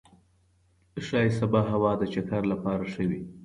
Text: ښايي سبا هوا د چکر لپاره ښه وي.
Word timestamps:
ښايي 1.05 1.31
سبا 1.39 1.61
هوا 1.71 1.91
د 1.99 2.03
چکر 2.13 2.41
لپاره 2.51 2.83
ښه 2.91 3.03
وي. 3.09 3.21